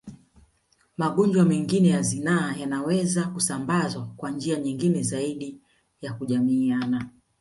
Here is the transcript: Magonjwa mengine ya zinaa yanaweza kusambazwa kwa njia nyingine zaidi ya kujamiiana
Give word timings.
Magonjwa 0.97 1.45
mengine 1.45 1.89
ya 1.89 2.01
zinaa 2.01 2.55
yanaweza 2.55 3.27
kusambazwa 3.27 4.05
kwa 4.17 4.31
njia 4.31 4.59
nyingine 4.59 5.01
zaidi 5.03 5.61
ya 6.01 6.13
kujamiiana 6.13 7.09